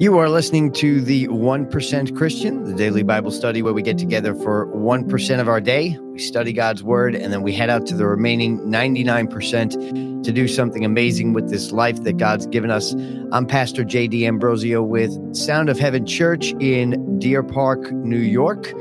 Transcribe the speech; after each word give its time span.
You 0.00 0.16
are 0.18 0.28
listening 0.28 0.70
to 0.74 1.00
the 1.00 1.26
1% 1.26 2.16
Christian, 2.16 2.62
the 2.62 2.72
daily 2.72 3.02
Bible 3.02 3.32
study 3.32 3.62
where 3.62 3.72
we 3.72 3.82
get 3.82 3.98
together 3.98 4.32
for 4.32 4.68
1% 4.68 5.40
of 5.40 5.48
our 5.48 5.60
day. 5.60 5.98
We 6.12 6.20
study 6.20 6.52
God's 6.52 6.84
word 6.84 7.16
and 7.16 7.32
then 7.32 7.42
we 7.42 7.52
head 7.52 7.68
out 7.68 7.84
to 7.86 7.96
the 7.96 8.06
remaining 8.06 8.60
99% 8.60 10.22
to 10.22 10.32
do 10.32 10.46
something 10.46 10.84
amazing 10.84 11.32
with 11.32 11.50
this 11.50 11.72
life 11.72 12.00
that 12.04 12.16
God's 12.16 12.46
given 12.46 12.70
us. 12.70 12.94
I'm 13.32 13.44
Pastor 13.44 13.82
Jay 13.82 14.06
D'Ambrosio 14.06 14.84
with 14.84 15.34
Sound 15.34 15.68
of 15.68 15.80
Heaven 15.80 16.06
Church 16.06 16.52
in 16.60 17.18
Deer 17.18 17.42
Park, 17.42 17.90
New 17.90 18.20
York. 18.20 18.72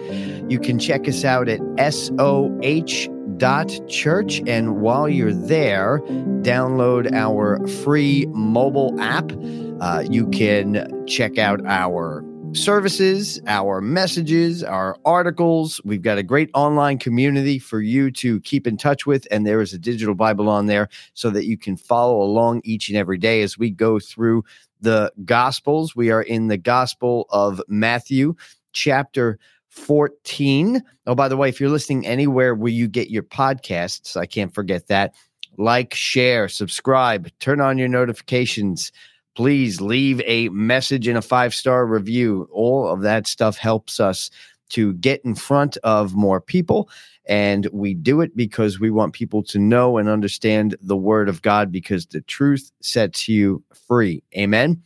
You 0.50 0.60
can 0.60 0.78
check 0.78 1.08
us 1.08 1.26
out 1.26 1.50
at 1.50 1.60
SOH 1.94 3.12
dot 3.38 3.72
church 3.88 4.42
and 4.48 4.82
while 4.82 5.08
you're 5.08 5.34
there 5.34 6.00
download 6.42 7.12
our 7.14 7.66
free 7.68 8.26
mobile 8.32 9.00
app 9.00 9.32
uh, 9.80 10.04
you 10.10 10.28
can 10.30 11.06
check 11.06 11.38
out 11.38 11.64
our 11.66 12.24
services, 12.54 13.40
our 13.46 13.80
messages, 13.82 14.64
our 14.64 14.98
articles. 15.06 15.80
We've 15.84 16.02
got 16.02 16.18
a 16.18 16.24
great 16.24 16.50
online 16.54 16.98
community 16.98 17.60
for 17.60 17.80
you 17.82 18.10
to 18.12 18.40
keep 18.42 18.66
in 18.66 18.78
touch 18.78 19.06
with. 19.06 19.28
And 19.30 19.46
there 19.46 19.62
is 19.62 19.74
a 19.74 19.78
digital 19.78 20.16
Bible 20.16 20.50
on 20.50 20.66
there 20.66 20.90
so 21.14 21.30
that 21.30 21.46
you 21.46 21.58
can 21.58 21.78
follow 21.78 22.22
along 22.22 22.62
each 22.64 22.90
and 22.90 22.98
every 22.98 23.18
day 23.18 23.42
as 23.42 23.58
we 23.58 23.70
go 23.70 24.00
through 24.00 24.44
the 24.82 25.12
Gospels. 25.26 25.96
We 25.96 26.10
are 26.10 26.22
in 26.22 26.48
the 26.48 26.58
Gospel 26.58 27.28
of 27.30 27.62
Matthew, 27.68 28.36
chapter 28.74 29.38
14. 29.70 30.82
Oh, 31.06 31.16
by 31.16 31.28
the 31.28 31.38
way, 31.38 31.50
if 31.50 31.60
you're 31.60 31.70
listening 31.70 32.08
anywhere 32.08 32.56
where 32.56 32.72
you 32.72 32.88
get 32.88 33.12
your 33.12 33.24
podcasts, 33.24 34.18
I 34.18 34.26
can't 34.26 34.54
forget 34.54 34.88
that. 34.88 35.14
Like, 35.58 35.94
share, 35.94 36.48
subscribe, 36.48 37.30
turn 37.40 37.62
on 37.62 37.78
your 37.78 37.88
notifications 37.88 38.92
please 39.38 39.80
leave 39.80 40.20
a 40.26 40.50
message 40.50 41.08
and 41.08 41.16
a 41.16 41.22
five 41.22 41.54
star 41.54 41.86
review. 41.86 42.50
All 42.52 42.88
of 42.88 43.02
that 43.02 43.28
stuff 43.28 43.56
helps 43.56 44.00
us 44.00 44.32
to 44.70 44.94
get 44.94 45.24
in 45.24 45.36
front 45.36 45.78
of 45.84 46.16
more 46.16 46.42
people. 46.42 46.90
And 47.28 47.68
we 47.72 47.94
do 47.94 48.22
it 48.22 48.36
because 48.36 48.80
we 48.80 48.90
want 48.90 49.14
people 49.14 49.44
to 49.44 49.60
know 49.60 50.00
and 50.00 50.10
understand 50.10 50.76
the 50.82 50.98
word 50.98 51.30
of 51.30 51.44
God 51.44 51.72
because 51.72 52.08
the 52.08 52.22
truth 52.22 52.72
sets 52.82 53.28
you 53.28 53.64
free. 53.88 54.24
Amen. 54.36 54.82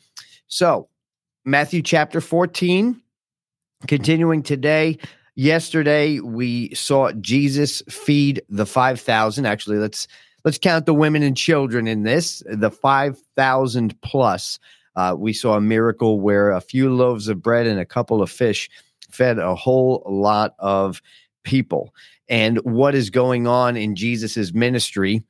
So, 0.47 0.89
Matthew 1.45 1.81
chapter 1.81 2.19
14, 2.19 3.02
continuing 3.88 4.43
today. 4.43 4.97
Yesterday, 5.36 6.19
we 6.19 6.75
saw 6.75 7.13
Jesus 7.13 7.81
feed 7.88 8.41
the 8.49 8.65
5,000. 8.65 9.45
Actually, 9.45 9.77
let's 9.77 10.09
let's 10.44 10.58
count 10.58 10.86
the 10.86 10.94
women 10.94 11.23
and 11.23 11.38
children 11.38 11.88
in 11.88 12.03
this, 12.03 12.44
the 12.45 12.72
5,000 12.72 14.02
plus. 14.02 14.59
Uh, 14.95 15.16
we 15.17 15.33
saw 15.33 15.56
a 15.56 15.61
miracle 15.61 16.20
where 16.20 16.52
a 16.52 16.61
few 16.61 16.94
loaves 16.94 17.28
of 17.28 17.42
bread 17.42 17.67
and 17.67 17.80
a 17.80 17.86
couple 17.86 18.22
of 18.22 18.30
fish 18.30 18.70
fed 19.09 19.39
a 19.39 19.56
whole 19.56 20.03
lot 20.06 20.56
of 20.59 21.02
people. 21.44 21.94
And 22.30 22.58
what 22.59 22.95
is 22.95 23.09
going 23.09 23.48
on 23.48 23.75
in 23.75 23.95
Jesus's 23.95 24.53
ministry 24.53 25.23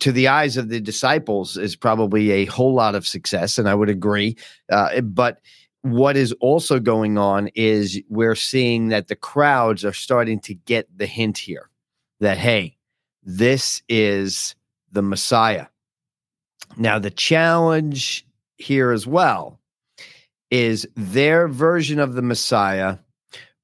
to 0.00 0.12
the 0.12 0.28
eyes 0.28 0.56
of 0.56 0.68
the 0.68 0.80
disciples 0.80 1.56
is 1.56 1.74
probably 1.74 2.30
a 2.30 2.44
whole 2.46 2.74
lot 2.74 2.94
of 2.94 3.06
success, 3.06 3.58
and 3.58 3.68
I 3.68 3.74
would 3.74 3.88
agree. 3.88 4.36
Uh, 4.70 5.00
but 5.00 5.40
what 5.82 6.16
is 6.16 6.32
also 6.40 6.78
going 6.78 7.18
on 7.18 7.48
is 7.54 8.00
we're 8.08 8.36
seeing 8.36 8.88
that 8.88 9.08
the 9.08 9.16
crowds 9.16 9.84
are 9.84 9.92
starting 9.92 10.38
to 10.40 10.54
get 10.54 10.86
the 10.96 11.06
hint 11.06 11.38
here 11.38 11.68
that, 12.20 12.38
hey, 12.38 12.76
this 13.22 13.82
is 13.88 14.54
the 14.90 15.02
Messiah. 15.02 15.66
Now, 16.76 16.98
the 16.98 17.10
challenge 17.10 18.26
here 18.56 18.92
as 18.92 19.06
well 19.06 19.60
is 20.50 20.86
their 20.96 21.48
version 21.48 21.98
of 21.98 22.14
the 22.14 22.22
Messiah 22.22 22.98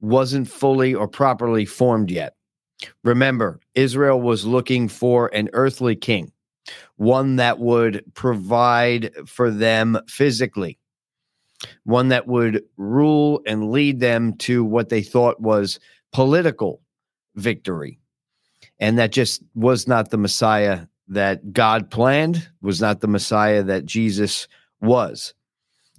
wasn't 0.01 0.49
fully 0.49 0.95
or 0.95 1.09
properly 1.09 1.65
formed 1.65 2.11
yet. 2.11 2.35
Remember, 3.03 3.61
Israel 3.75 4.21
was 4.21 4.45
looking 4.45 4.89
for 4.89 5.29
an 5.35 5.51
earthly 5.53 5.97
king, 5.97 6.33
one 6.97 7.37
that 7.37 7.59
would 7.59 8.05
provide 8.15 9.13
for 9.27 9.51
them 9.51 9.99
physically, 10.07 10.79
one 11.85 12.09
that 12.09 12.29
would 12.29 12.63
rule 12.77 13.43
and 13.47 13.73
lead 13.73 13.99
them 14.01 14.35
to 14.35 14.65
what 14.65 14.89
they 14.89 15.03
thought 15.03 15.41
was 15.41 15.81
political 16.13 16.81
victory. 17.35 17.98
And 18.81 18.99
that 18.99 19.13
just 19.13 19.43
was 19.55 19.89
not 19.89 20.11
the 20.11 20.19
Messiah 20.19 20.87
that 21.09 21.53
God 21.53 21.91
planned, 21.91 22.49
was 22.61 22.81
not 22.81 23.01
the 23.01 23.09
Messiah 23.09 23.63
that 23.65 23.87
Jesus 23.87 24.47
was. 24.81 25.35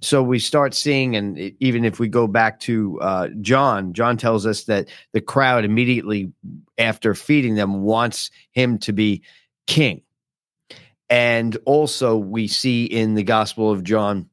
So 0.02 0.22
we 0.22 0.38
start 0.38 0.72
seeing, 0.72 1.14
and 1.14 1.38
even 1.60 1.84
if 1.84 1.98
we 1.98 2.08
go 2.08 2.26
back 2.26 2.60
to 2.60 2.98
uh, 3.00 3.28
John, 3.42 3.92
John 3.92 4.16
tells 4.16 4.46
us 4.46 4.64
that 4.64 4.88
the 5.12 5.20
crowd 5.20 5.64
immediately 5.66 6.32
after 6.78 7.14
feeding 7.14 7.54
them 7.54 7.82
wants 7.82 8.30
him 8.52 8.78
to 8.78 8.92
be 8.94 9.22
king. 9.66 10.02
And 11.10 11.56
also, 11.66 12.16
we 12.16 12.46
see 12.46 12.84
in 12.84 13.14
the 13.14 13.24
Gospel 13.24 13.70
of 13.70 13.84
John, 13.84 14.30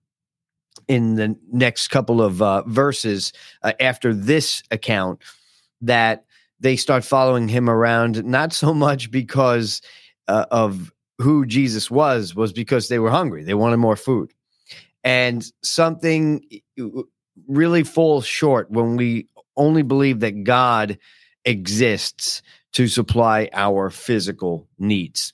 in 0.87 1.15
the 1.15 1.35
next 1.51 1.89
couple 1.89 2.21
of 2.21 2.41
uh, 2.41 2.61
verses 2.63 3.33
uh, 3.61 3.73
after 3.79 4.13
this 4.13 4.63
account, 4.71 5.21
that 5.81 6.26
they 6.59 6.75
start 6.75 7.03
following 7.03 7.47
him 7.47 7.69
around, 7.69 8.23
not 8.25 8.53
so 8.53 8.73
much 8.73 9.11
because 9.11 9.81
uh, 10.27 10.45
of 10.51 10.91
who 11.19 11.45
Jesus 11.45 11.89
was, 11.89 12.35
was 12.35 12.53
because 12.53 12.87
they 12.87 12.99
were 12.99 13.11
hungry. 13.11 13.43
They 13.43 13.53
wanted 13.53 13.77
more 13.77 13.95
food. 13.95 14.31
And 15.03 15.45
something 15.63 16.43
really 17.47 17.83
falls 17.83 18.25
short 18.25 18.69
when 18.69 18.97
we 18.97 19.27
only 19.55 19.81
believe 19.81 20.19
that 20.19 20.43
God 20.43 20.97
exists 21.45 22.41
to 22.73 22.87
supply 22.87 23.49
our 23.53 23.89
physical 23.89 24.67
needs. 24.77 25.33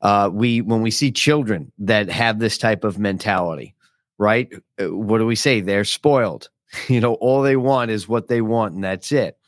Uh, 0.00 0.30
we 0.32 0.62
when 0.62 0.80
we 0.80 0.90
see 0.90 1.12
children 1.12 1.70
that 1.78 2.08
have 2.08 2.38
this 2.38 2.56
type 2.56 2.84
of 2.84 2.98
mentality, 2.98 3.74
right? 4.18 4.50
Uh, 4.80 4.94
what 4.94 5.18
do 5.18 5.26
we 5.26 5.36
say? 5.36 5.60
They're 5.60 5.84
spoiled. 5.84 6.48
You 6.88 7.00
know, 7.00 7.14
all 7.14 7.42
they 7.42 7.56
want 7.56 7.90
is 7.90 8.08
what 8.08 8.26
they 8.28 8.42
want, 8.42 8.74
and 8.74 8.84
that's 8.84 9.10
it. 9.12 9.38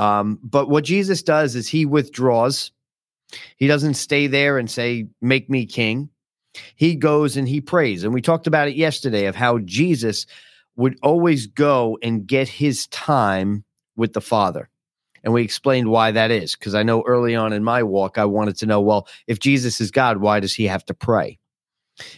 Um, 0.00 0.38
but 0.42 0.70
what 0.70 0.84
Jesus 0.84 1.22
does 1.22 1.54
is 1.54 1.68
he 1.68 1.84
withdraws. 1.84 2.72
He 3.58 3.66
doesn't 3.66 3.94
stay 3.94 4.28
there 4.28 4.56
and 4.56 4.70
say, 4.70 5.08
Make 5.20 5.50
me 5.50 5.66
king. 5.66 6.08
He 6.74 6.94
goes 6.94 7.36
and 7.36 7.46
he 7.46 7.60
prays. 7.60 8.02
And 8.02 8.14
we 8.14 8.22
talked 8.22 8.46
about 8.46 8.66
it 8.66 8.76
yesterday 8.76 9.26
of 9.26 9.36
how 9.36 9.58
Jesus 9.58 10.24
would 10.74 10.98
always 11.02 11.46
go 11.46 11.98
and 12.02 12.26
get 12.26 12.48
his 12.48 12.86
time 12.86 13.62
with 13.94 14.14
the 14.14 14.22
Father. 14.22 14.70
And 15.22 15.34
we 15.34 15.42
explained 15.42 15.90
why 15.90 16.12
that 16.12 16.30
is. 16.30 16.56
Because 16.56 16.74
I 16.74 16.82
know 16.82 17.04
early 17.06 17.36
on 17.36 17.52
in 17.52 17.62
my 17.62 17.82
walk, 17.82 18.16
I 18.16 18.24
wanted 18.24 18.56
to 18.56 18.66
know 18.66 18.80
well, 18.80 19.06
if 19.26 19.38
Jesus 19.38 19.82
is 19.82 19.90
God, 19.90 20.16
why 20.16 20.40
does 20.40 20.54
he 20.54 20.64
have 20.64 20.84
to 20.86 20.94
pray? 20.94 21.38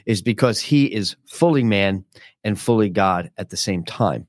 Is 0.07 0.23
because 0.23 0.61
he 0.61 0.85
is 0.85 1.17
fully 1.27 1.65
man 1.65 2.05
and 2.45 2.61
fully 2.61 2.91
God 2.91 3.33
at 3.37 3.51
the 3.51 3.57
same 3.57 3.83
time. 3.83 4.29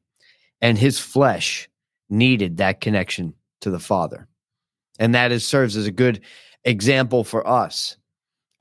And 0.60 0.76
his 0.76 0.98
flesh 0.98 1.70
needed 2.10 2.58
that 2.58 2.82
connection 2.82 3.36
to 3.64 3.72
the 3.72 3.80
Father. 3.80 4.28
And 5.00 5.14
that 5.16 5.32
is 5.32 5.46
serves 5.46 5.76
as 5.76 5.88
a 5.88 5.92
good 5.92 6.22
example 6.64 7.24
for 7.24 7.46
us. 7.48 7.98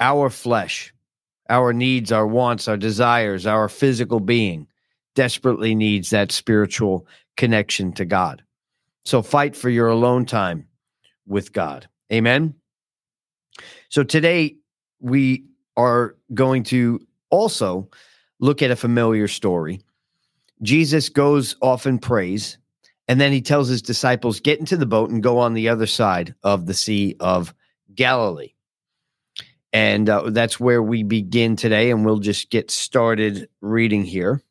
Our 0.00 0.30
flesh, 0.30 0.92
our 1.50 1.72
needs, 1.72 2.10
our 2.10 2.26
wants, 2.26 2.66
our 2.66 2.76
desires, 2.76 3.46
our 3.46 3.68
physical 3.68 4.18
being 4.18 4.66
desperately 5.14 5.74
needs 5.74 6.10
that 6.10 6.32
spiritual 6.32 7.06
connection 7.36 7.92
to 7.92 8.04
God. 8.04 8.42
So 9.04 9.22
fight 9.22 9.54
for 9.54 9.68
your 9.68 9.88
alone 9.88 10.24
time 10.24 10.66
with 11.26 11.52
God. 11.52 11.88
Amen. 12.12 12.54
So 13.90 14.02
today 14.02 14.56
we 15.00 15.44
are 15.76 16.16
going 16.34 16.62
to 16.64 17.00
also 17.30 17.88
look 18.40 18.62
at 18.62 18.70
a 18.70 18.76
familiar 18.76 19.28
story. 19.28 19.80
Jesus 20.62 21.08
goes 21.08 21.56
off 21.60 21.86
and 21.86 22.00
prays 22.00 22.58
and 23.08 23.20
then 23.20 23.32
he 23.32 23.42
tells 23.42 23.68
his 23.68 23.82
disciples, 23.82 24.40
get 24.40 24.60
into 24.60 24.76
the 24.76 24.86
boat 24.86 25.10
and 25.10 25.22
go 25.22 25.38
on 25.38 25.54
the 25.54 25.68
other 25.68 25.86
side 25.86 26.34
of 26.42 26.66
the 26.66 26.74
Sea 26.74 27.16
of 27.20 27.54
Galilee. 27.94 28.52
And 29.72 30.08
uh, 30.08 30.30
that's 30.30 30.60
where 30.60 30.82
we 30.82 31.02
begin 31.02 31.56
today. 31.56 31.90
And 31.90 32.04
we'll 32.04 32.18
just 32.18 32.50
get 32.50 32.70
started 32.70 33.48
reading 33.60 34.04
here. 34.04 34.42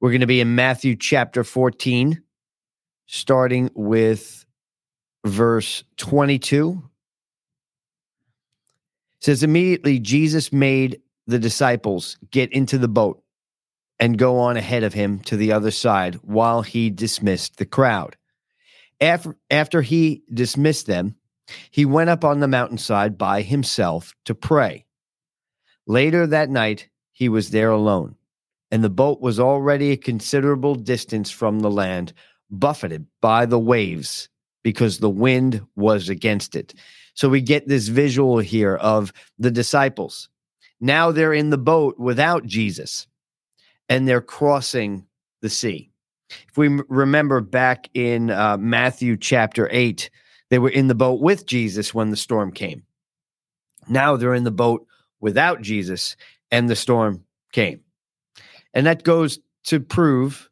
We're 0.00 0.10
going 0.10 0.22
to 0.22 0.26
be 0.26 0.40
in 0.40 0.54
Matthew 0.54 0.96
chapter 0.96 1.44
14, 1.44 2.20
starting 3.06 3.70
with 3.74 4.44
verse 5.24 5.84
22. 5.98 6.82
It 9.18 9.24
says, 9.24 9.42
Immediately 9.44 10.00
Jesus 10.00 10.52
made 10.52 11.00
the 11.28 11.38
disciples 11.38 12.18
get 12.30 12.52
into 12.52 12.78
the 12.78 12.88
boat 12.88 13.21
and 14.02 14.18
go 14.18 14.40
on 14.40 14.56
ahead 14.56 14.82
of 14.82 14.92
him 14.92 15.20
to 15.20 15.36
the 15.36 15.52
other 15.52 15.70
side 15.70 16.16
while 16.24 16.62
he 16.62 16.90
dismissed 16.90 17.56
the 17.56 17.64
crowd. 17.64 18.16
After, 19.00 19.36
after 19.48 19.80
he 19.80 20.24
dismissed 20.34 20.88
them, 20.88 21.14
he 21.70 21.84
went 21.84 22.10
up 22.10 22.24
on 22.24 22.40
the 22.40 22.48
mountainside 22.48 23.16
by 23.16 23.42
himself 23.42 24.12
to 24.24 24.34
pray. 24.34 24.86
Later 25.86 26.26
that 26.26 26.50
night, 26.50 26.88
he 27.12 27.28
was 27.28 27.50
there 27.50 27.70
alone, 27.70 28.16
and 28.72 28.82
the 28.82 28.90
boat 28.90 29.20
was 29.20 29.38
already 29.38 29.92
a 29.92 29.96
considerable 29.96 30.74
distance 30.74 31.30
from 31.30 31.60
the 31.60 31.70
land, 31.70 32.12
buffeted 32.50 33.06
by 33.20 33.46
the 33.46 33.60
waves 33.60 34.28
because 34.64 34.98
the 34.98 35.10
wind 35.10 35.64
was 35.76 36.08
against 36.08 36.56
it. 36.56 36.74
So 37.14 37.28
we 37.28 37.40
get 37.40 37.68
this 37.68 37.86
visual 37.86 38.38
here 38.38 38.74
of 38.74 39.12
the 39.38 39.52
disciples. 39.52 40.28
Now 40.80 41.12
they're 41.12 41.32
in 41.32 41.50
the 41.50 41.58
boat 41.58 42.00
without 42.00 42.44
Jesus 42.46 43.06
and 43.92 44.08
they're 44.08 44.22
crossing 44.22 45.04
the 45.42 45.50
sea. 45.50 45.90
If 46.48 46.56
we 46.56 46.68
remember 46.88 47.42
back 47.42 47.90
in 47.92 48.30
uh, 48.30 48.56
Matthew 48.56 49.18
chapter 49.18 49.68
8, 49.70 50.08
they 50.48 50.58
were 50.58 50.70
in 50.70 50.86
the 50.86 50.94
boat 50.94 51.20
with 51.20 51.44
Jesus 51.44 51.92
when 51.92 52.08
the 52.08 52.16
storm 52.16 52.52
came. 52.52 52.84
Now 53.90 54.16
they're 54.16 54.32
in 54.32 54.44
the 54.44 54.50
boat 54.50 54.86
without 55.20 55.60
Jesus 55.60 56.16
and 56.50 56.70
the 56.70 56.74
storm 56.74 57.22
came. 57.52 57.80
And 58.72 58.86
that 58.86 59.02
goes 59.02 59.40
to 59.64 59.78
prove 59.78 60.48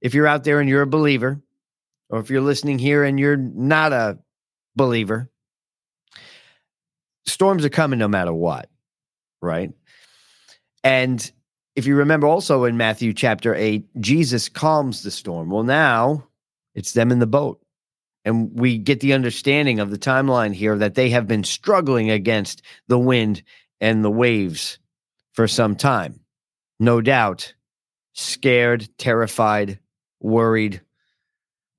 if 0.00 0.14
you're 0.14 0.26
out 0.26 0.44
there 0.44 0.58
and 0.58 0.66
you're 0.66 0.80
a 0.80 0.86
believer, 0.86 1.42
or 2.08 2.18
if 2.18 2.30
you're 2.30 2.40
listening 2.40 2.78
here 2.78 3.04
and 3.04 3.20
you're 3.20 3.36
not 3.36 3.92
a 3.92 4.18
believer, 4.74 5.30
storms 7.26 7.62
are 7.62 7.70
coming 7.70 7.98
no 7.98 8.08
matter 8.08 8.32
what, 8.32 8.70
right? 9.42 9.70
And 10.82 11.30
if 11.76 11.86
you 11.86 11.96
remember 11.96 12.26
also 12.26 12.64
in 12.64 12.76
Matthew 12.76 13.12
chapter 13.12 13.54
8, 13.54 14.00
Jesus 14.00 14.48
calms 14.48 15.02
the 15.02 15.10
storm. 15.10 15.50
Well, 15.50 15.64
now 15.64 16.28
it's 16.74 16.92
them 16.92 17.10
in 17.10 17.18
the 17.18 17.26
boat. 17.26 17.60
And 18.24 18.58
we 18.58 18.78
get 18.78 19.00
the 19.00 19.12
understanding 19.12 19.80
of 19.80 19.90
the 19.90 19.98
timeline 19.98 20.54
here 20.54 20.78
that 20.78 20.94
they 20.94 21.10
have 21.10 21.26
been 21.26 21.44
struggling 21.44 22.10
against 22.10 22.62
the 22.88 22.98
wind 22.98 23.42
and 23.80 24.04
the 24.04 24.10
waves 24.10 24.78
for 25.32 25.46
some 25.46 25.76
time. 25.76 26.20
No 26.80 27.00
doubt, 27.00 27.54
scared, 28.14 28.88
terrified, 28.96 29.78
worried, 30.20 30.80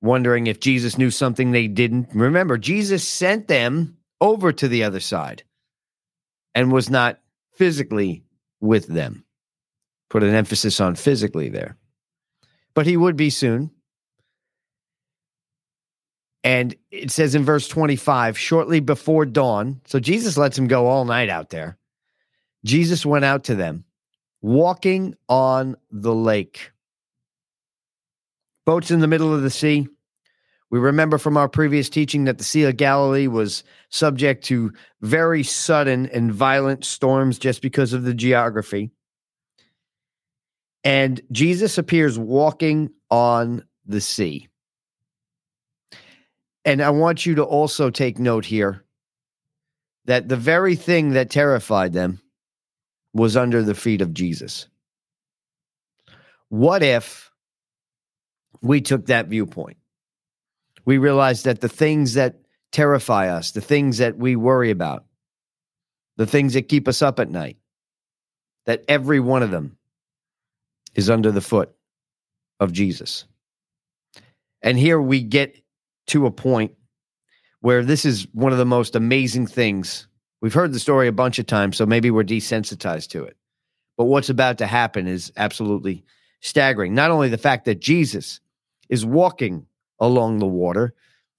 wondering 0.00 0.46
if 0.46 0.60
Jesus 0.60 0.98
knew 0.98 1.10
something 1.10 1.50
they 1.50 1.66
didn't. 1.68 2.08
Remember, 2.14 2.58
Jesus 2.58 3.06
sent 3.06 3.48
them 3.48 3.96
over 4.20 4.52
to 4.52 4.68
the 4.68 4.84
other 4.84 5.00
side 5.00 5.42
and 6.54 6.70
was 6.70 6.88
not 6.88 7.18
physically 7.54 8.22
with 8.60 8.86
them. 8.86 9.25
Put 10.08 10.22
an 10.22 10.34
emphasis 10.34 10.80
on 10.80 10.94
physically 10.94 11.48
there. 11.48 11.76
But 12.74 12.86
he 12.86 12.96
would 12.96 13.16
be 13.16 13.30
soon. 13.30 13.70
And 16.44 16.76
it 16.92 17.10
says 17.10 17.34
in 17.34 17.44
verse 17.44 17.66
25, 17.66 18.38
shortly 18.38 18.78
before 18.78 19.26
dawn, 19.26 19.80
so 19.84 19.98
Jesus 19.98 20.36
lets 20.36 20.56
him 20.56 20.68
go 20.68 20.86
all 20.86 21.04
night 21.04 21.28
out 21.28 21.50
there. 21.50 21.76
Jesus 22.64 23.04
went 23.04 23.24
out 23.24 23.44
to 23.44 23.56
them, 23.56 23.84
walking 24.42 25.16
on 25.28 25.76
the 25.90 26.14
lake. 26.14 26.70
Boats 28.64 28.92
in 28.92 29.00
the 29.00 29.08
middle 29.08 29.34
of 29.34 29.42
the 29.42 29.50
sea. 29.50 29.88
We 30.70 30.78
remember 30.78 31.18
from 31.18 31.36
our 31.36 31.48
previous 31.48 31.88
teaching 31.88 32.24
that 32.24 32.38
the 32.38 32.44
Sea 32.44 32.64
of 32.64 32.76
Galilee 32.76 33.28
was 33.28 33.62
subject 33.88 34.44
to 34.46 34.72
very 35.00 35.42
sudden 35.42 36.06
and 36.06 36.32
violent 36.32 36.84
storms 36.84 37.38
just 37.38 37.62
because 37.62 37.92
of 37.92 38.02
the 38.02 38.14
geography. 38.14 38.90
And 40.86 41.20
Jesus 41.32 41.78
appears 41.78 42.16
walking 42.16 42.90
on 43.10 43.64
the 43.86 44.00
sea. 44.00 44.46
And 46.64 46.80
I 46.80 46.90
want 46.90 47.26
you 47.26 47.34
to 47.34 47.42
also 47.42 47.90
take 47.90 48.20
note 48.20 48.44
here 48.44 48.84
that 50.04 50.28
the 50.28 50.36
very 50.36 50.76
thing 50.76 51.14
that 51.14 51.28
terrified 51.28 51.92
them 51.92 52.20
was 53.12 53.36
under 53.36 53.64
the 53.64 53.74
feet 53.74 54.00
of 54.00 54.14
Jesus. 54.14 54.68
What 56.50 56.84
if 56.84 57.32
we 58.62 58.80
took 58.80 59.06
that 59.06 59.26
viewpoint? 59.26 59.78
We 60.84 60.98
realized 60.98 61.46
that 61.46 61.60
the 61.60 61.68
things 61.68 62.14
that 62.14 62.36
terrify 62.70 63.30
us, 63.30 63.50
the 63.50 63.60
things 63.60 63.98
that 63.98 64.18
we 64.18 64.36
worry 64.36 64.70
about, 64.70 65.04
the 66.16 66.28
things 66.28 66.54
that 66.54 66.68
keep 66.68 66.86
us 66.86 67.02
up 67.02 67.18
at 67.18 67.28
night, 67.28 67.56
that 68.66 68.84
every 68.86 69.18
one 69.18 69.42
of 69.42 69.50
them 69.50 69.76
is 70.96 71.10
under 71.10 71.30
the 71.30 71.40
foot 71.40 71.70
of 72.58 72.72
Jesus. 72.72 73.26
And 74.62 74.78
here 74.78 75.00
we 75.00 75.22
get 75.22 75.62
to 76.08 76.26
a 76.26 76.30
point 76.30 76.72
where 77.60 77.84
this 77.84 78.04
is 78.04 78.26
one 78.32 78.52
of 78.52 78.58
the 78.58 78.64
most 78.64 78.96
amazing 78.96 79.46
things. 79.46 80.08
We've 80.40 80.54
heard 80.54 80.72
the 80.72 80.80
story 80.80 81.06
a 81.06 81.12
bunch 81.12 81.38
of 81.38 81.46
times, 81.46 81.76
so 81.76 81.86
maybe 81.86 82.10
we're 82.10 82.24
desensitized 82.24 83.10
to 83.10 83.24
it. 83.24 83.36
But 83.96 84.06
what's 84.06 84.30
about 84.30 84.58
to 84.58 84.66
happen 84.66 85.06
is 85.06 85.32
absolutely 85.36 86.04
staggering. 86.40 86.94
Not 86.94 87.10
only 87.10 87.28
the 87.28 87.38
fact 87.38 87.66
that 87.66 87.80
Jesus 87.80 88.40
is 88.88 89.04
walking 89.04 89.66
along 89.98 90.38
the 90.38 90.46
water, 90.46 90.94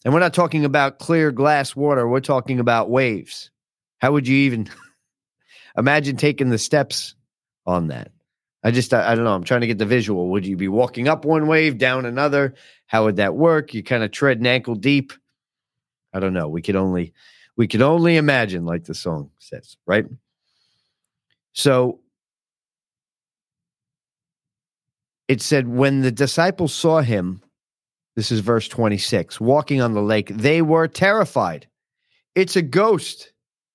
and 0.05 0.13
we're 0.13 0.19
not 0.19 0.33
talking 0.33 0.65
about 0.65 0.99
clear 0.99 1.31
glass 1.31 1.75
water, 1.75 2.07
we're 2.07 2.19
talking 2.19 2.59
about 2.59 2.89
waves. 2.89 3.51
How 3.99 4.11
would 4.11 4.27
you 4.27 4.37
even 4.37 4.69
imagine 5.77 6.17
taking 6.17 6.49
the 6.49 6.57
steps 6.57 7.15
on 7.65 7.87
that? 7.87 8.11
I 8.63 8.71
just, 8.71 8.93
I, 8.93 9.11
I, 9.11 9.15
don't 9.15 9.23
know. 9.23 9.33
I'm 9.33 9.43
trying 9.43 9.61
to 9.61 9.67
get 9.67 9.77
the 9.77 9.85
visual. 9.85 10.29
Would 10.29 10.45
you 10.45 10.57
be 10.57 10.67
walking 10.67 11.07
up 11.07 11.25
one 11.25 11.47
wave, 11.47 11.77
down 11.77 12.05
another? 12.05 12.55
How 12.87 13.05
would 13.05 13.17
that 13.17 13.35
work? 13.35 13.73
You 13.73 13.83
kind 13.83 14.03
of 14.03 14.11
tread 14.11 14.39
an 14.39 14.47
ankle 14.47 14.75
deep. 14.75 15.13
I 16.13 16.19
don't 16.19 16.33
know. 16.33 16.47
We 16.47 16.61
could 16.61 16.75
only, 16.75 17.13
we 17.55 17.67
could 17.67 17.81
only 17.81 18.17
imagine, 18.17 18.65
like 18.65 18.85
the 18.85 18.95
song 18.95 19.29
says, 19.39 19.77
right? 19.85 20.05
So 21.53 21.99
it 25.27 25.41
said, 25.41 25.67
when 25.67 26.01
the 26.01 26.11
disciples 26.11 26.73
saw 26.73 27.01
him, 27.01 27.41
this 28.15 28.31
is 28.31 28.39
verse 28.39 28.67
26, 28.67 29.39
walking 29.39 29.81
on 29.81 29.93
the 29.93 30.01
lake, 30.01 30.29
they 30.29 30.61
were 30.61 30.87
terrified. 30.87 31.67
It's 32.33 32.55
a 32.55 32.61
ghost, 32.61 33.33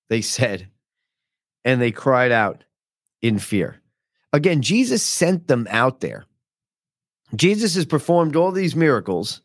they 0.09 0.21
said, 0.21 0.69
and 1.63 1.81
they 1.81 1.91
cried 1.91 2.31
out 2.31 2.63
in 3.21 3.39
fear. 3.39 3.82
Again, 4.33 4.61
Jesus 4.63 5.03
sent 5.03 5.47
them 5.47 5.67
out 5.69 5.99
there. 5.99 6.25
Jesus 7.35 7.75
has 7.75 7.85
performed 7.85 8.35
all 8.35 8.51
these 8.51 8.75
miracles 8.75 9.41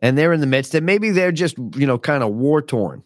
and 0.00 0.16
they're 0.16 0.32
in 0.32 0.40
the 0.40 0.46
midst 0.46 0.74
and 0.74 0.86
maybe 0.86 1.10
they're 1.10 1.32
just, 1.32 1.56
you 1.74 1.86
know, 1.86 1.98
kind 1.98 2.22
of 2.22 2.32
war 2.32 2.62
torn. 2.62 3.02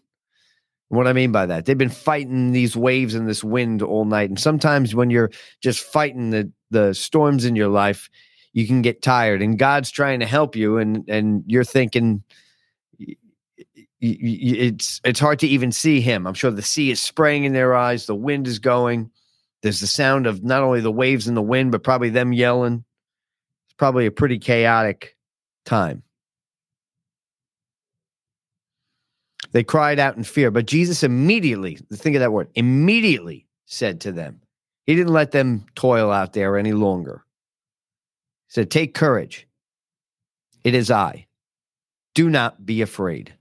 What 0.89 1.07
I 1.07 1.15
mean 1.15 1.33
by 1.33 1.47
that, 1.47 1.65
they've 1.65 1.79
been 1.79 1.89
fighting 1.89 2.53
these 2.53 2.77
waves 2.77 3.15
and 3.15 3.27
this 3.27 3.43
wind 3.43 3.81
all 3.81 4.05
night. 4.05 4.29
And 4.29 4.39
sometimes 4.39 4.95
when 4.95 5.09
you're 5.09 5.31
just 5.63 5.81
fighting 5.81 6.31
the, 6.31 6.53
the 6.71 6.93
storms 6.93 7.47
in 7.47 7.57
your 7.57 7.69
life, 7.69 8.11
you 8.53 8.67
can 8.67 8.83
get 8.83 9.01
tired 9.01 9.41
and 9.41 9.59
God's 9.59 9.91
trying 9.91 10.21
to 10.21 10.27
help 10.27 10.55
you 10.55 10.77
and, 10.77 11.09
and 11.09 11.45
you're 11.47 11.65
thinking, 11.65 12.23
it's 14.01 15.01
it's 15.05 15.21
hard 15.21 15.39
to 15.39 15.47
even 15.47 15.71
see 15.71 16.01
him. 16.01 16.27
I'm 16.27 16.35
sure 16.35 16.51
the 16.51 16.61
sea 16.61 16.91
is 16.91 17.01
spraying 17.01 17.45
in 17.45 17.53
their 17.53 17.75
eyes, 17.75 18.07
the 18.07 18.17
wind 18.17 18.49
is 18.49 18.59
going. 18.59 19.13
There's 19.63 19.81
the 19.81 19.87
sound 19.87 20.27
of 20.27 20.43
not 20.43 20.63
only 20.63 20.81
the 20.81 20.91
waves 20.91 21.29
and 21.29 21.37
the 21.37 21.43
wind, 21.43 21.71
but 21.71 21.85
probably 21.85 22.11
them 22.11 22.33
yelling. 22.33 22.85
It's 23.67 23.75
probably 23.75 24.07
a 24.07 24.11
pretty 24.11 24.39
chaotic 24.39 25.17
time. 25.65 26.03
They 29.53 29.63
cried 29.63 29.99
out 29.99 30.17
in 30.17 30.25
fear, 30.25 30.51
but 30.51 30.67
Jesus 30.67 31.03
immediately, 31.03 31.79
think 31.93 32.17
of 32.17 32.21
that 32.21 32.33
word, 32.33 32.49
immediately 32.55 33.47
said 33.67 34.01
to 34.01 34.13
them, 34.13 34.41
He 34.87 34.95
didn't 34.95 35.13
let 35.13 35.31
them 35.31 35.67
toil 35.75 36.11
out 36.11 36.33
there 36.33 36.57
any 36.57 36.73
longer. 36.73 37.25
He 38.49 38.55
said, 38.55 38.71
Take 38.71 38.95
courage. 38.95 39.47
It 40.65 40.75
is 40.75 40.91
I. 40.91 41.27
Do 42.15 42.31
not 42.31 42.65
be 42.65 42.83
afraid. 42.83 43.35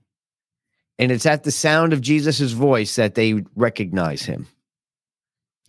And 0.98 1.10
it's 1.10 1.26
at 1.26 1.44
the 1.44 1.50
sound 1.50 1.92
of 1.92 2.00
Jesus' 2.00 2.52
voice 2.52 2.96
that 2.96 3.14
they 3.14 3.42
recognize 3.56 4.22
him. 4.22 4.46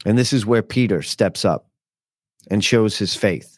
And 0.06 0.18
this 0.18 0.34
is 0.34 0.46
where 0.46 0.62
Peter 0.62 1.02
steps 1.02 1.46
up 1.46 1.68
and 2.50 2.64
shows 2.64 2.98
his 2.98 3.16
faith. 3.16 3.58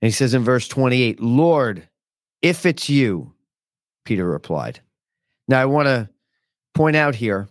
And 0.00 0.08
he 0.08 0.12
says 0.12 0.34
in 0.34 0.42
verse 0.42 0.66
28, 0.66 1.20
Lord, 1.20 1.88
if 2.40 2.66
it's 2.66 2.90
you, 2.90 3.34
Peter 4.04 4.26
replied. 4.26 4.80
Now, 5.46 5.60
I 5.60 5.66
want 5.66 5.86
to 5.86 6.08
point 6.74 6.96
out 6.96 7.14
here 7.14 7.48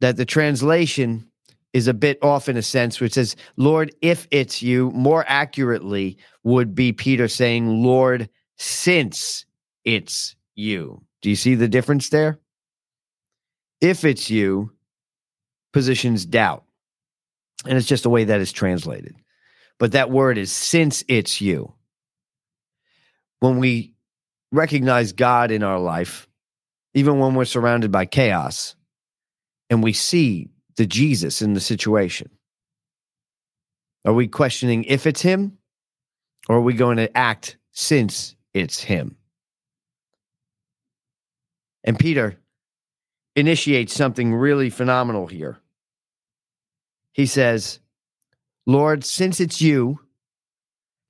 that 0.00 0.16
the 0.16 0.24
translation 0.24 1.30
is 1.74 1.88
a 1.88 1.94
bit 1.94 2.18
off 2.22 2.48
in 2.48 2.56
a 2.56 2.62
sense, 2.62 3.00
which 3.00 3.14
says, 3.14 3.36
Lord, 3.56 3.94
if 4.00 4.26
it's 4.30 4.62
you, 4.62 4.90
more 4.92 5.24
accurately 5.26 6.16
would 6.44 6.74
be 6.74 6.92
Peter 6.92 7.28
saying, 7.28 7.82
Lord, 7.82 8.30
since 8.56 9.44
it's 9.84 10.36
you. 10.54 11.02
Do 11.20 11.30
you 11.30 11.36
see 11.36 11.54
the 11.54 11.68
difference 11.68 12.10
there? 12.10 12.38
If 13.80 14.04
it's 14.04 14.30
you, 14.30 14.73
positions 15.74 16.24
doubt. 16.24 16.64
And 17.66 17.76
it's 17.76 17.86
just 17.86 18.04
the 18.04 18.10
way 18.10 18.24
that 18.24 18.40
is 18.40 18.52
translated. 18.52 19.16
But 19.78 19.92
that 19.92 20.10
word 20.10 20.38
is 20.38 20.52
since 20.52 21.04
it's 21.08 21.40
you. 21.40 21.74
When 23.40 23.58
we 23.58 23.92
recognize 24.52 25.12
God 25.12 25.50
in 25.50 25.62
our 25.62 25.80
life, 25.80 26.28
even 26.94 27.18
when 27.18 27.34
we're 27.34 27.44
surrounded 27.44 27.90
by 27.90 28.06
chaos, 28.06 28.76
and 29.68 29.82
we 29.82 29.92
see 29.92 30.48
the 30.76 30.86
Jesus 30.86 31.42
in 31.42 31.54
the 31.54 31.60
situation, 31.60 32.30
Are 34.04 34.14
we 34.14 34.28
questioning 34.28 34.84
if 34.84 35.06
it's 35.06 35.22
him 35.22 35.58
or 36.48 36.56
are 36.56 36.60
we 36.60 36.74
going 36.74 36.98
to 36.98 37.14
act 37.16 37.56
since 37.72 38.36
it's 38.52 38.80
him? 38.80 39.16
And 41.82 41.98
Peter 41.98 42.38
initiates 43.34 43.92
something 43.92 44.32
really 44.34 44.70
phenomenal 44.70 45.26
here. 45.26 45.58
He 47.14 47.24
says, 47.24 47.78
Lord, 48.66 49.04
since 49.04 49.40
it's 49.40 49.62
you, 49.62 50.00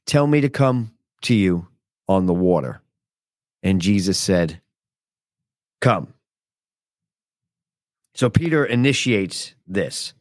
tell 0.07 0.27
me 0.27 0.43
to 0.43 0.49
come 0.49 0.93
to 1.23 1.35
you 1.35 1.67
on 2.07 2.27
the 2.27 2.35
water. 2.35 2.81
And 3.65 3.81
Jesus 3.81 4.19
said, 4.19 4.61
Come. 5.81 6.15
So 8.15 8.31
Peter 8.31 8.65
initiates 8.65 9.55
this. 9.67 10.15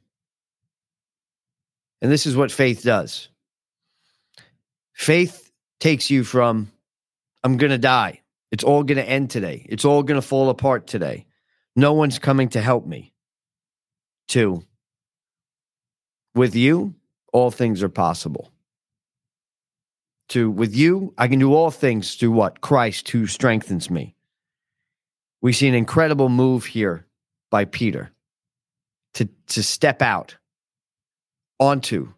And 2.02 2.12
this 2.12 2.26
is 2.26 2.36
what 2.36 2.52
faith 2.52 2.82
does 2.82 3.30
faith 4.94 5.52
takes 5.80 6.10
you 6.10 6.24
from, 6.24 6.72
I'm 7.44 7.58
going 7.58 7.72
to 7.72 7.78
die. 7.78 8.22
It's 8.52 8.64
all 8.64 8.84
going 8.84 8.98
to 8.98 9.10
end 9.10 9.32
today. 9.32 9.66
It's 9.68 9.86
all 9.86 10.04
going 10.04 10.22
to 10.22 10.26
fall 10.26 10.50
apart 10.50 10.88
today. 10.88 11.26
No 11.76 11.94
one's 11.94 12.20
coming 12.20 12.50
to 12.50 12.62
help 12.62 12.86
me. 12.86 13.14
To, 14.30 14.64
with 16.36 16.56
you, 16.56 16.96
all 17.32 17.52
things 17.52 17.84
are 17.84 17.90
possible. 17.90 18.52
To, 20.30 20.50
with 20.50 20.76
you, 20.76 21.14
I 21.18 21.28
can 21.28 21.40
do 21.40 21.54
all 21.54 21.72
things 21.72 22.16
through 22.16 22.32
what? 22.32 22.62
Christ 22.62 23.10
who 23.10 23.28
strengthens 23.28 23.90
me. 23.90 24.16
We 25.42 25.54
see 25.54 25.68
an 25.68 25.76
incredible 25.76 26.30
move 26.30 26.66
here 26.66 27.06
by 27.52 27.66
Peter 27.66 28.12
to, 29.16 29.30
to 29.48 29.62
step 29.62 30.02
out 30.02 30.38
onto 31.60 32.14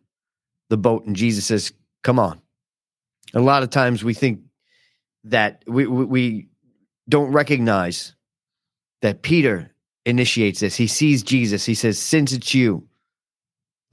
the 0.70 0.78
boat. 0.78 1.06
And 1.06 1.16
Jesus 1.16 1.46
says, 1.46 1.74
Come 2.04 2.20
on. 2.20 2.40
A 3.34 3.42
lot 3.42 3.64
of 3.64 3.72
times 3.72 4.04
we 4.04 4.14
think 4.14 4.42
that 5.26 5.64
we, 5.66 5.88
we, 5.88 6.06
we 6.06 6.48
don't 7.10 7.32
recognize 7.32 8.14
that 9.02 9.24
Peter 9.24 9.72
initiates 10.06 10.60
this. 10.60 10.76
He 10.76 10.88
sees 10.88 11.24
Jesus. 11.24 11.66
He 11.66 11.74
says, 11.74 11.98
Since 11.98 12.32
it's 12.32 12.54
you, 12.54 12.88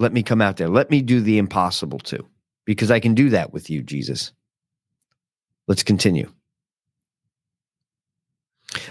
let 0.02 0.12
me 0.12 0.22
come 0.24 0.42
out 0.42 0.56
there. 0.56 0.68
Let 0.68 0.90
me 0.90 1.00
do 1.00 1.20
the 1.20 1.38
impossible 1.38 2.00
too, 2.00 2.26
because 2.64 2.90
I 2.90 2.98
can 2.98 3.14
do 3.14 3.30
that 3.30 3.52
with 3.52 3.70
you, 3.70 3.82
Jesus. 3.82 4.32
Let's 5.68 5.84
continue. 5.84 6.30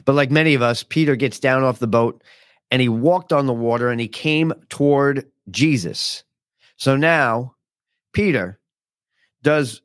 But 0.05 0.15
like 0.15 0.31
many 0.31 0.53
of 0.53 0.61
us, 0.61 0.83
Peter 0.83 1.17
gets 1.17 1.39
down 1.39 1.63
off 1.63 1.79
the 1.79 1.87
boat 1.87 2.23
and 2.71 2.81
he 2.81 2.87
walked 2.87 3.33
on 3.33 3.45
the 3.45 3.53
water 3.53 3.89
and 3.89 3.99
he 3.99 4.07
came 4.07 4.53
toward 4.69 5.29
Jesus. 5.49 6.23
So 6.77 6.95
now 6.95 7.55
Peter 8.13 8.57
does 9.43 9.81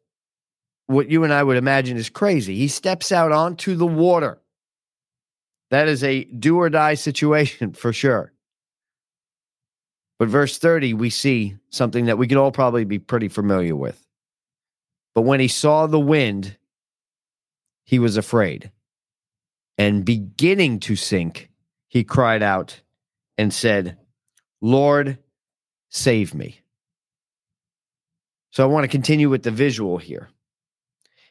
what 0.87 1.11
you 1.11 1.25
and 1.25 1.33
I 1.33 1.43
would 1.43 1.57
imagine 1.57 1.97
is 1.97 2.09
crazy. 2.09 2.55
He 2.55 2.69
steps 2.69 3.11
out 3.11 3.33
onto 3.33 3.75
the 3.75 3.87
water. 3.87 4.41
That 5.71 5.89
is 5.89 6.05
a 6.05 6.23
do 6.25 6.59
or 6.59 6.71
die 6.71 6.95
situation 6.95 7.73
for 7.73 7.93
sure. 7.93 8.33
But 10.19 10.29
verse 10.29 10.59
30, 10.59 10.95
we 10.95 11.11
see 11.11 11.57
something 11.71 12.07
that 12.07 12.19
we 12.19 12.27
could 12.27 12.39
all 12.39 12.53
probably 12.53 12.85
be 12.85 12.99
pretty 12.99 13.29
familiar 13.29 13.77
with. 13.77 14.03
But 15.15 15.23
when 15.23 15.41
he 15.41 15.49
saw 15.49 15.87
the 15.87 16.01
wind, 16.01 16.57
he 17.85 17.99
was 17.99 18.17
afraid. 18.17 18.71
And 19.79 20.05
beginning 20.05 20.81
to 20.81 20.97
sink, 20.97 21.51
he 21.89 22.05
cried 22.05 22.43
out 22.43 22.81
and 23.37 23.53
said, 23.53 23.99
Lord, 24.61 25.19
save 25.91 26.35
me. 26.35 26.61
So 28.51 28.63
I 28.63 28.67
want 28.67 28.85
to 28.85 28.89
continue 28.89 29.29
with 29.29 29.43
the 29.43 29.51
visual 29.51 29.99
here. 29.99 30.29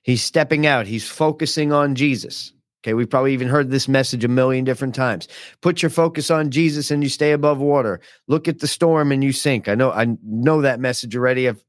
He's 0.03 0.21
stepping 0.21 0.67
out, 0.67 0.85
he's 0.85 1.07
focusing 1.07 1.73
on 1.73 1.95
Jesus. 1.95 2.53
Okay, 2.85 2.93
we've 2.93 3.09
probably 3.09 3.33
even 3.33 3.47
heard 3.47 3.71
this 3.71 3.87
message 3.87 4.23
a 4.23 4.27
million 4.27 4.63
different 4.63 4.93
times. 4.93 5.27
Put 5.61 5.81
your 5.81 5.89
focus 5.89 6.29
on 6.29 6.51
Jesus 6.51 6.91
and 6.91 7.01
you 7.01 7.09
stay 7.09 7.31
above 7.31 7.57
water. 7.57 7.99
Look 8.27 8.47
at 8.47 8.59
the 8.59 8.67
storm 8.67 9.11
and 9.11 9.23
you 9.23 9.31
sink. 9.31 9.67
I 9.67 9.73
know 9.73 9.89
I 9.89 10.15
know 10.23 10.61
that 10.61 10.79
message 10.79 11.15
already. 11.15 11.49
I've 11.49 11.65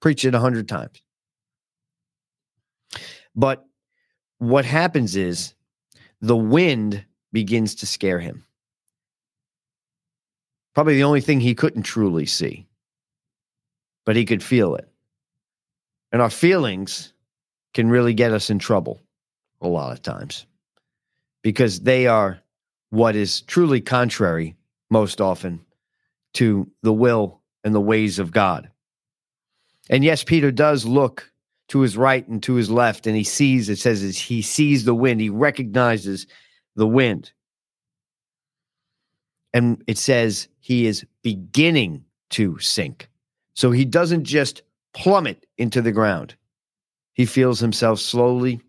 preached 0.00 0.24
it 0.24 0.34
a 0.34 0.40
hundred 0.40 0.68
times. 0.68 1.00
But 3.36 3.64
what 4.38 4.64
happens 4.64 5.14
is 5.14 5.54
the 6.20 6.36
wind 6.36 7.04
begins 7.30 7.76
to 7.76 7.86
scare 7.86 8.18
him. 8.18 8.44
Probably 10.74 10.96
the 10.96 11.04
only 11.04 11.20
thing 11.20 11.38
he 11.38 11.54
couldn't 11.54 11.84
truly 11.84 12.26
see, 12.26 12.66
but 14.04 14.16
he 14.16 14.24
could 14.24 14.42
feel 14.42 14.74
it. 14.74 14.88
And 16.10 16.20
our 16.20 16.28
feelings 16.28 17.12
can 17.72 17.88
really 17.88 18.14
get 18.14 18.32
us 18.32 18.50
in 18.50 18.58
trouble 18.58 19.00
a 19.60 19.68
lot 19.68 19.92
of 19.92 20.02
times 20.02 20.46
because 21.42 21.80
they 21.80 22.06
are 22.06 22.40
what 22.90 23.16
is 23.16 23.42
truly 23.42 23.80
contrary 23.80 24.56
most 24.90 25.20
often 25.20 25.64
to 26.34 26.70
the 26.82 26.92
will 26.92 27.40
and 27.64 27.74
the 27.74 27.80
ways 27.80 28.18
of 28.18 28.32
God. 28.32 28.70
And 29.88 30.04
yes, 30.04 30.22
Peter 30.24 30.50
does 30.50 30.84
look 30.84 31.30
to 31.68 31.80
his 31.80 31.96
right 31.96 32.26
and 32.26 32.42
to 32.42 32.54
his 32.54 32.70
left, 32.70 33.06
and 33.06 33.16
he 33.16 33.24
sees, 33.24 33.68
it 33.68 33.78
says, 33.78 34.18
he 34.18 34.42
sees 34.42 34.84
the 34.84 34.94
wind, 34.94 35.20
he 35.20 35.30
recognizes 35.30 36.26
the 36.76 36.86
wind. 36.86 37.32
And 39.52 39.82
it 39.86 39.98
says 39.98 40.48
he 40.60 40.86
is 40.86 41.04
beginning 41.22 42.04
to 42.30 42.58
sink. 42.58 43.08
So 43.54 43.70
he 43.70 43.84
doesn't 43.84 44.24
just 44.24 44.62
plummet 44.94 45.46
into 45.58 45.82
the 45.82 45.92
ground, 45.92 46.34
he 47.12 47.26
feels 47.26 47.60
himself 47.60 48.00
slowly 48.00 48.60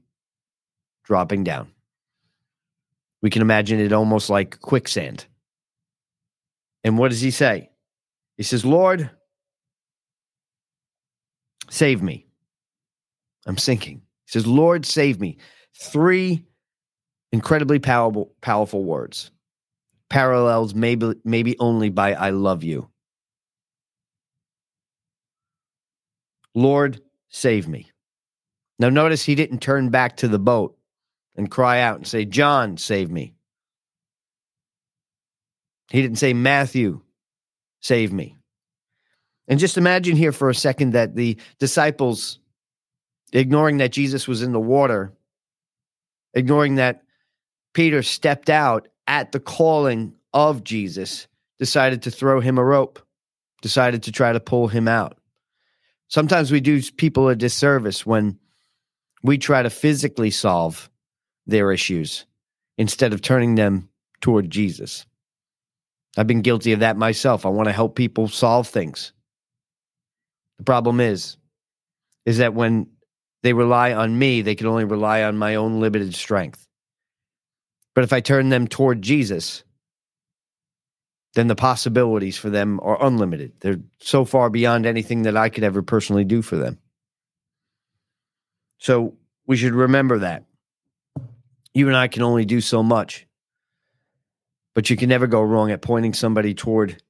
dropping 1.04 1.44
down. 1.44 1.72
We 3.22 3.30
can 3.30 3.42
imagine 3.42 3.80
it 3.80 3.94
almost 3.94 4.30
like 4.30 4.60
quicksand. 4.60 5.26
And 6.84 6.98
what 6.98 7.10
does 7.10 7.22
he 7.22 7.32
say? 7.32 7.70
He 8.38 8.44
says, 8.44 8.66
Lord, 8.66 9.12
save 11.70 12.02
me. 12.02 12.26
I'm 13.46 13.58
sinking. 13.58 14.02
He 14.26 14.32
says, 14.32 14.48
Lord, 14.48 14.86
save 14.86 15.20
me. 15.20 15.38
Three 15.80 16.46
incredibly 17.32 17.80
powerful, 17.80 18.34
powerful 18.42 18.84
words. 18.84 19.32
Parallels 20.10 20.74
maybe, 20.74 21.14
maybe 21.24 21.56
only 21.60 21.90
by 21.90 22.14
I 22.14 22.32
love 22.32 22.64
you. 22.64 22.90
Lord, 26.54 27.02
save 27.30 27.68
me. 27.68 27.90
Now, 28.78 28.90
notice 28.90 29.24
he 29.24 29.36
didn't 29.36 29.60
turn 29.60 29.90
back 29.90 30.18
to 30.18 30.28
the 30.28 30.40
boat 30.40 30.78
and 31.36 31.50
cry 31.50 31.82
out 31.82 31.98
and 31.98 32.08
say, 32.08 32.26
John, 32.26 32.78
save 32.78 33.10
me. 33.10 33.34
He 35.90 36.02
didn't 36.02 36.18
say, 36.18 36.34
Matthew, 36.34 37.02
save 37.82 38.14
me. 38.14 38.38
And 39.48 39.60
just 39.60 39.78
imagine 39.78 40.16
here 40.16 40.32
for 40.32 40.50
a 40.50 40.56
second 40.56 40.92
that 40.92 41.16
the 41.16 41.38
disciples, 41.60 42.40
ignoring 43.34 43.78
that 43.78 43.92
Jesus 43.92 44.28
was 44.28 44.42
in 44.42 44.52
the 44.52 44.60
water, 44.60 45.14
ignoring 46.34 46.76
that 46.76 47.04
Peter 47.74 48.04
stepped 48.04 48.50
out 48.50 48.88
at 49.08 49.32
the 49.32 49.40
calling 49.40 50.14
of 50.34 50.64
Jesus, 50.64 51.28
decided 51.60 52.04
to 52.04 52.12
throw 52.12 52.40
him 52.40 52.58
a 52.58 52.64
rope, 52.64 53.00
decided 53.62 54.04
to 54.04 54.12
try 54.12 54.32
to 54.32 54.40
pull 54.40 54.68
him 54.68 54.88
out. 54.88 55.18
Sometimes 56.08 56.52
we 56.52 56.60
do 56.60 56.82
people 56.92 57.30
a 57.30 57.36
disservice 57.36 58.06
when 58.06 58.38
we 59.24 59.38
try 59.38 59.62
to 59.62 59.70
physically 59.70 60.32
solve 60.32 60.90
their 61.46 61.72
issues 61.72 62.26
instead 62.78 63.14
of 63.14 63.22
turning 63.22 63.56
them 63.56 63.90
toward 64.22 64.50
Jesus. 64.50 65.06
I've 66.18 66.28
been 66.28 66.42
guilty 66.42 66.74
of 66.74 66.80
that 66.82 66.98
myself. 66.98 67.46
I 67.46 67.50
want 67.50 67.68
to 67.68 67.74
help 67.74 67.96
people 67.96 68.28
solve 68.28 68.68
things. 68.68 69.14
The 70.58 70.64
problem 70.64 71.00
is 71.00 71.38
is 72.26 72.38
that 72.38 72.54
when 72.54 72.88
they 73.42 73.54
rely 73.54 73.94
on 73.94 74.20
me, 74.20 74.42
they 74.42 74.54
can 74.54 74.68
only 74.68 74.84
rely 74.84 75.24
on 75.24 75.38
my 75.38 75.56
own 75.56 75.80
limited 75.80 76.14
strength. 76.14 76.68
But 77.96 78.04
if 78.04 78.14
I 78.14 78.20
turn 78.20 78.50
them 78.50 78.68
toward 78.68 79.02
Jesus, 79.02 79.64
then 81.34 81.48
the 81.48 81.56
possibilities 81.56 82.38
for 82.38 82.50
them 82.50 82.80
are 82.84 83.04
unlimited. 83.04 83.54
They're 83.60 83.80
so 84.00 84.26
far 84.26 84.50
beyond 84.50 84.86
anything 84.86 85.24
that 85.24 85.36
I 85.36 85.50
could 85.50 85.64
ever 85.64 85.82
personally 85.82 86.24
do 86.24 86.42
for 86.42 86.58
them. 86.58 86.78
So 88.78 89.16
we 89.48 89.58
should 89.58 89.74
remember 89.74 90.20
that 90.20 90.46
you 91.74 91.88
and 91.88 91.96
I 91.96 92.08
can 92.08 92.22
only 92.22 92.46
do 92.46 92.62
so 92.62 92.84
much. 92.84 93.26
But 94.74 94.90
you 94.90 94.96
can 94.96 95.10
never 95.10 95.28
go 95.28 95.42
wrong 95.42 95.72
at 95.72 95.82
pointing 95.82 96.14
somebody 96.14 96.54
toward 96.54 97.02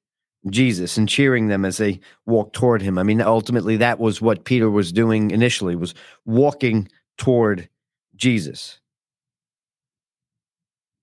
Jesus 0.50 0.98
and 0.98 1.08
cheering 1.08 1.48
them 1.48 1.64
as 1.66 1.78
they 1.78 2.00
walk 2.26 2.54
toward 2.54 2.82
him. 2.82 2.98
I 2.98 3.04
mean, 3.04 3.22
ultimately 3.22 3.78
that 3.78 4.00
was 4.00 4.22
what 4.22 4.46
Peter 4.46 4.70
was 4.70 4.92
doing 4.92 5.32
initially, 5.32 5.76
was 5.76 5.94
walking 6.26 6.88
toward 7.18 7.70
Jesus. 8.16 8.80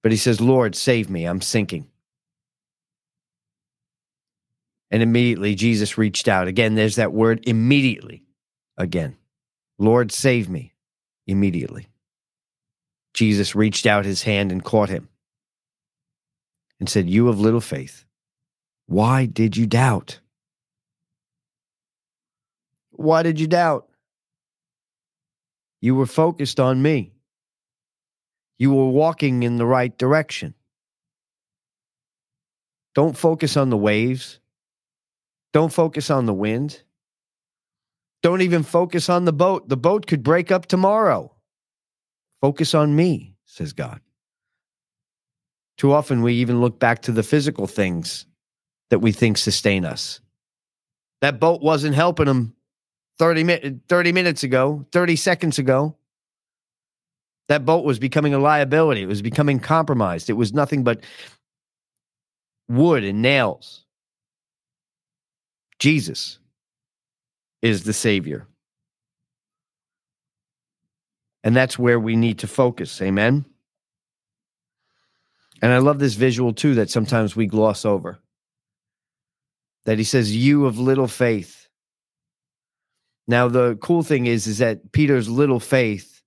But 0.03 0.13
he 0.13 0.19
says, 0.19 0.41
Lord, 0.41 0.75
save 0.75 1.09
me. 1.11 1.25
I'm 1.25 1.41
sinking. 1.41 1.87
And 4.91 5.03
immediately 5.03 5.55
Jesus 5.55 5.99
reached 5.99 6.29
out. 6.29 6.49
Again, 6.49 6.75
there's 6.75 6.97
that 6.97 7.13
word 7.13 7.41
immediately. 7.47 8.25
Again, 8.77 9.17
Lord, 9.79 10.11
save 10.11 10.49
me 10.49 10.73
immediately. 11.27 11.89
Jesus 13.19 13.57
reached 13.57 13.85
out 13.85 14.05
his 14.05 14.23
hand 14.23 14.53
and 14.53 14.63
caught 14.63 14.89
him 14.89 15.09
and 16.79 16.89
said, 16.89 17.11
You 17.11 17.27
of 17.27 17.41
little 17.41 17.61
faith, 17.61 18.05
why 18.87 19.27
did 19.27 19.57
you 19.57 19.67
doubt? 19.67 20.21
Why 22.93 23.25
did 23.25 23.41
you 23.41 23.49
doubt? 23.49 23.89
You 25.81 25.97
were 25.97 26.07
focused 26.07 26.61
on 26.61 26.81
me. 26.81 27.13
You 28.57 28.73
were 28.73 28.89
walking 28.89 29.43
in 29.43 29.57
the 29.57 29.67
right 29.67 29.99
direction. 29.99 30.55
Don't 32.95 33.17
focus 33.17 33.57
on 33.57 33.69
the 33.69 33.77
waves. 33.77 34.39
Don't 35.53 35.73
focus 35.73 36.09
on 36.09 36.27
the 36.27 36.35
wind. 36.35 36.85
Don't 38.23 38.43
even 38.43 38.63
focus 38.63 39.09
on 39.09 39.25
the 39.25 39.33
boat. 39.33 39.69
The 39.69 39.77
boat 39.77 40.07
could 40.07 40.23
break 40.23 40.53
up 40.53 40.67
tomorrow. 40.67 41.35
Focus 42.41 42.75
on 42.75 42.95
me, 42.95 43.35
says 43.45 43.73
God. 43.73 44.01
Too 45.77 45.93
often 45.93 46.23
we 46.23 46.35
even 46.35 46.61
look 46.61 46.79
back 46.79 47.03
to 47.03 47.13
the 47.13 47.23
physical 47.23 47.67
things 47.67 48.27
that 48.91 48.99
we 49.01 49.13
think 49.13 49.39
sustain 49.39 49.85
us. 49.85 50.21
That 51.21 51.41
boat 51.41 51.63
wasn't 51.63 51.95
helping 51.95 52.27
them 52.27 52.55
30, 53.19 53.45
mi- 53.45 53.81
30 53.89 54.13
minutes 54.13 54.43
ago, 54.43 54.87
30 54.93 55.17
seconds 55.17 55.59
ago. 55.59 55.97
That 57.49 57.65
boat 57.65 57.85
was 57.85 57.99
becoming 57.99 58.35
a 58.35 58.39
liability. 58.39 59.03
It 59.03 59.09
was 59.09 59.23
becoming 59.23 59.59
compromised. 59.59 60.29
It 60.29 60.35
was 60.35 60.53
nothing 60.53 60.85
but 60.85 61.03
wood 62.69 63.05
and 63.05 63.23
nails. 63.23 63.85
Jesus 65.79 66.39
is 67.63 67.85
the 67.85 67.93
Savior. 67.93 68.47
And 71.45 71.55
that's 71.55 71.79
where 71.79 72.01
we 72.01 72.17
need 72.17 72.39
to 72.41 72.47
focus. 72.47 73.01
Amen. 73.01 73.45
And 75.61 75.73
I 75.73 75.79
love 75.79 75.99
this 75.99 76.15
visual 76.15 76.53
too 76.53 76.75
that 76.75 76.91
sometimes 76.91 77.35
we 77.35 77.47
gloss 77.47 77.85
over. 77.85 78.19
That 79.85 79.99
he 79.99 80.05
says, 80.05 80.35
You 80.35 80.67
of 80.67 80.79
little 80.79 81.09
faith. 81.09 81.69
Now, 83.27 83.49
the 83.49 83.77
cool 83.77 84.03
thing 84.03 84.27
is, 84.27 84.47
is 84.47 84.59
that 84.59 84.93
Peter's 84.93 85.29
little 85.29 85.61
faith 85.61 86.23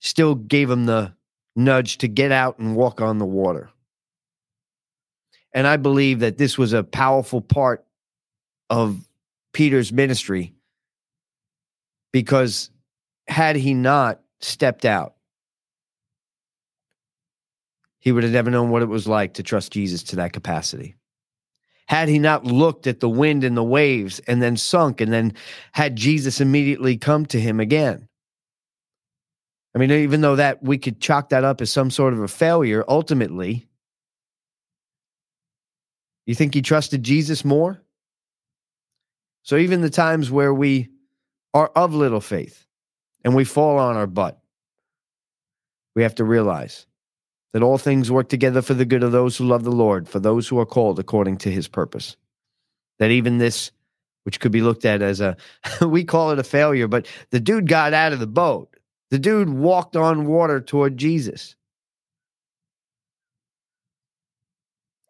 still 0.00 0.34
gave 0.34 0.70
him 0.70 0.86
the 0.86 1.14
nudge 1.54 1.98
to 1.98 2.08
get 2.08 2.32
out 2.32 2.58
and 2.58 2.76
walk 2.76 3.00
on 3.00 3.18
the 3.18 3.26
water. 3.26 3.70
And 5.52 5.66
I 5.66 5.76
believe 5.76 6.20
that 6.20 6.38
this 6.38 6.56
was 6.56 6.72
a 6.72 6.84
powerful 6.84 7.40
part 7.40 7.84
of 8.70 9.08
Peter's 9.52 9.92
ministry 9.92 10.54
because 12.12 12.70
had 13.28 13.56
he 13.56 13.74
not 13.74 14.20
stepped 14.40 14.84
out, 14.84 15.14
he 17.98 18.12
would 18.12 18.22
have 18.22 18.32
never 18.32 18.50
known 18.50 18.70
what 18.70 18.82
it 18.82 18.88
was 18.88 19.06
like 19.06 19.34
to 19.34 19.42
trust 19.42 19.72
Jesus 19.72 20.02
to 20.04 20.16
that 20.16 20.32
capacity. 20.32 20.94
Had 21.86 22.08
he 22.08 22.18
not 22.18 22.44
looked 22.44 22.86
at 22.86 23.00
the 23.00 23.08
wind 23.08 23.44
and 23.44 23.56
the 23.56 23.64
waves 23.64 24.18
and 24.20 24.42
then 24.42 24.56
sunk 24.56 25.00
and 25.00 25.12
then 25.12 25.34
had 25.72 25.96
Jesus 25.96 26.40
immediately 26.40 26.96
come 26.96 27.26
to 27.26 27.40
him 27.40 27.60
again. 27.60 28.08
I 29.74 29.78
mean, 29.78 29.90
even 29.90 30.20
though 30.20 30.36
that 30.36 30.62
we 30.62 30.78
could 30.78 31.00
chalk 31.00 31.30
that 31.30 31.44
up 31.44 31.60
as 31.60 31.72
some 31.72 31.90
sort 31.90 32.12
of 32.12 32.20
a 32.20 32.28
failure, 32.28 32.84
ultimately, 32.88 33.66
you 36.26 36.34
think 36.34 36.52
he 36.52 36.62
trusted 36.62 37.02
Jesus 37.02 37.44
more? 37.44 37.82
So 39.42 39.56
even 39.56 39.80
the 39.80 39.90
times 39.90 40.30
where 40.30 40.52
we 40.52 40.88
are 41.54 41.68
of 41.74 41.94
little 41.94 42.20
faith 42.20 42.67
and 43.28 43.36
we 43.36 43.44
fall 43.44 43.78
on 43.78 43.94
our 43.94 44.06
butt, 44.06 44.40
we 45.94 46.02
have 46.02 46.14
to 46.14 46.24
realize 46.24 46.86
that 47.52 47.62
all 47.62 47.76
things 47.76 48.10
work 48.10 48.30
together 48.30 48.62
for 48.62 48.72
the 48.72 48.86
good 48.86 49.02
of 49.02 49.12
those 49.12 49.36
who 49.36 49.44
love 49.44 49.64
the 49.64 49.70
Lord, 49.70 50.08
for 50.08 50.18
those 50.18 50.48
who 50.48 50.58
are 50.58 50.64
called 50.64 50.98
according 50.98 51.36
to 51.38 51.50
his 51.50 51.68
purpose. 51.68 52.16
That 53.00 53.10
even 53.10 53.36
this, 53.36 53.70
which 54.22 54.40
could 54.40 54.50
be 54.50 54.62
looked 54.62 54.86
at 54.86 55.02
as 55.02 55.20
a, 55.20 55.36
we 55.86 56.04
call 56.04 56.30
it 56.30 56.38
a 56.38 56.42
failure, 56.42 56.88
but 56.88 57.06
the 57.28 57.38
dude 57.38 57.68
got 57.68 57.92
out 57.92 58.14
of 58.14 58.18
the 58.18 58.26
boat. 58.26 58.74
The 59.10 59.18
dude 59.18 59.50
walked 59.50 59.94
on 59.94 60.26
water 60.26 60.58
toward 60.58 60.96
Jesus. 60.96 61.54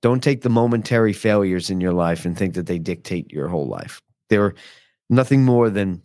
Don't 0.02 0.24
take 0.24 0.40
the 0.40 0.50
momentary 0.50 1.12
failures 1.12 1.70
in 1.70 1.81
your 1.81 1.92
life 1.92 2.24
and 2.24 2.37
think 2.37 2.54
that 2.54 2.66
they 2.66 2.81
dictate 2.81 3.31
your 3.31 3.46
whole 3.46 3.68
life. 3.68 4.02
They're 4.28 4.54
nothing 5.09 5.44
more 5.44 5.70
than 5.70 6.02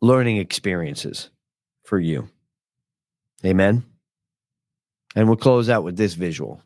learning 0.00 0.36
experiences 0.38 1.30
for 1.84 1.98
you. 1.98 2.28
Amen. 3.44 3.84
And 5.14 5.28
we'll 5.28 5.36
close 5.36 5.68
out 5.68 5.84
with 5.84 5.96
this 5.96 6.14
visual. 6.14 6.60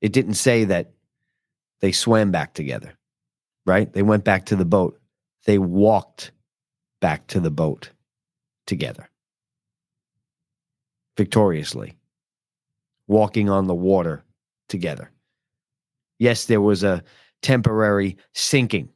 It 0.00 0.12
didn't 0.12 0.34
say 0.34 0.64
that 0.64 0.92
they 1.80 1.92
swam 1.92 2.30
back 2.30 2.54
together, 2.54 2.98
right? 3.64 3.92
They 3.92 4.02
went 4.02 4.24
back 4.24 4.46
to 4.46 4.56
the 4.56 4.64
boat. 4.64 4.98
They 5.44 5.58
walked 5.58 6.32
back 7.00 7.26
to 7.28 7.40
the 7.40 7.50
boat 7.50 7.90
together 8.66 9.08
victoriously, 11.18 11.96
walking 13.08 13.50
on 13.50 13.66
the 13.66 13.74
water 13.74 14.24
together. 14.68 15.10
Yes, 16.18 16.46
there 16.46 16.60
was 16.60 16.84
a 16.84 17.02
temporary 17.42 18.16
sinking. 18.34 18.88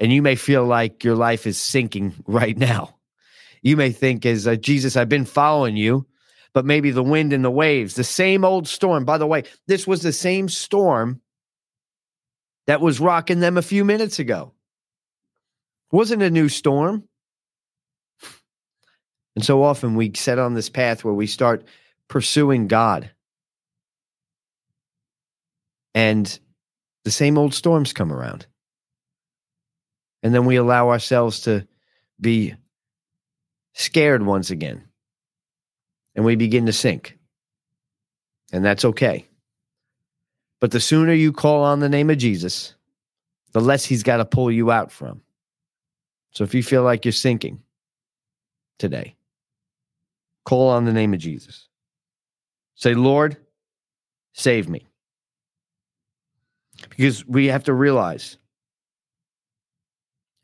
And 0.00 0.12
you 0.12 0.22
may 0.22 0.34
feel 0.34 0.64
like 0.64 1.04
your 1.04 1.14
life 1.14 1.46
is 1.46 1.58
sinking 1.58 2.14
right 2.26 2.56
now. 2.56 2.96
You 3.62 3.76
may 3.76 3.92
think, 3.92 4.26
as 4.26 4.46
uh, 4.46 4.56
Jesus, 4.56 4.96
I've 4.96 5.08
been 5.08 5.24
following 5.24 5.76
you, 5.76 6.06
but 6.52 6.66
maybe 6.66 6.90
the 6.90 7.02
wind 7.02 7.32
and 7.32 7.44
the 7.44 7.50
waves, 7.50 7.94
the 7.94 8.04
same 8.04 8.44
old 8.44 8.68
storm. 8.68 9.04
By 9.04 9.18
the 9.18 9.26
way, 9.26 9.44
this 9.66 9.86
was 9.86 10.02
the 10.02 10.12
same 10.12 10.48
storm 10.48 11.20
that 12.66 12.80
was 12.80 13.00
rocking 13.00 13.40
them 13.40 13.56
a 13.56 13.62
few 13.62 13.84
minutes 13.84 14.18
ago. 14.18 14.52
Wasn't 15.90 16.22
a 16.22 16.30
new 16.30 16.48
storm. 16.48 17.04
And 19.36 19.44
so 19.44 19.62
often 19.62 19.94
we 19.94 20.12
set 20.14 20.38
on 20.38 20.54
this 20.54 20.68
path 20.68 21.04
where 21.04 21.14
we 21.14 21.26
start 21.26 21.64
pursuing 22.08 22.68
God. 22.68 23.10
And 25.94 26.38
the 27.04 27.10
same 27.10 27.38
old 27.38 27.54
storms 27.54 27.92
come 27.92 28.12
around. 28.12 28.46
And 30.24 30.34
then 30.34 30.46
we 30.46 30.56
allow 30.56 30.88
ourselves 30.88 31.40
to 31.40 31.68
be 32.18 32.54
scared 33.74 34.24
once 34.24 34.50
again. 34.50 34.82
And 36.16 36.24
we 36.24 36.34
begin 36.34 36.66
to 36.66 36.72
sink. 36.72 37.18
And 38.50 38.64
that's 38.64 38.84
okay. 38.84 39.28
But 40.60 40.70
the 40.70 40.80
sooner 40.80 41.12
you 41.12 41.32
call 41.32 41.62
on 41.62 41.80
the 41.80 41.90
name 41.90 42.08
of 42.08 42.16
Jesus, 42.16 42.74
the 43.52 43.60
less 43.60 43.84
he's 43.84 44.02
got 44.02 44.16
to 44.16 44.24
pull 44.24 44.50
you 44.50 44.70
out 44.70 44.90
from. 44.90 45.20
So 46.30 46.42
if 46.42 46.54
you 46.54 46.62
feel 46.62 46.82
like 46.82 47.04
you're 47.04 47.12
sinking 47.12 47.62
today, 48.78 49.16
call 50.44 50.70
on 50.70 50.86
the 50.86 50.92
name 50.92 51.12
of 51.12 51.20
Jesus. 51.20 51.68
Say, 52.76 52.94
Lord, 52.94 53.36
save 54.32 54.70
me. 54.70 54.86
Because 56.88 57.26
we 57.26 57.48
have 57.48 57.64
to 57.64 57.74
realize, 57.74 58.38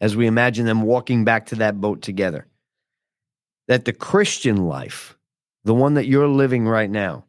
as 0.00 0.16
we 0.16 0.26
imagine 0.26 0.66
them 0.66 0.82
walking 0.82 1.24
back 1.24 1.46
to 1.46 1.56
that 1.56 1.80
boat 1.80 2.02
together, 2.02 2.46
that 3.68 3.84
the 3.84 3.92
Christian 3.92 4.66
life, 4.66 5.16
the 5.64 5.74
one 5.74 5.94
that 5.94 6.06
you're 6.06 6.28
living 6.28 6.66
right 6.66 6.90
now, 6.90 7.24